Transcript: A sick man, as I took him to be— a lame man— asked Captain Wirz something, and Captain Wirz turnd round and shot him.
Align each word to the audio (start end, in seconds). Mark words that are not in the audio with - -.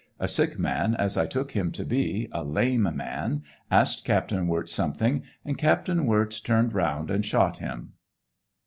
A 0.19 0.27
sick 0.27 0.57
man, 0.57 0.95
as 0.95 1.15
I 1.15 1.27
took 1.27 1.51
him 1.51 1.71
to 1.73 1.85
be— 1.85 2.27
a 2.31 2.43
lame 2.43 2.89
man— 2.95 3.43
asked 3.69 4.03
Captain 4.03 4.47
Wirz 4.47 4.71
something, 4.73 5.21
and 5.45 5.59
Captain 5.59 6.07
Wirz 6.07 6.39
turnd 6.39 6.73
round 6.73 7.11
and 7.11 7.23
shot 7.23 7.57
him. 7.57 7.93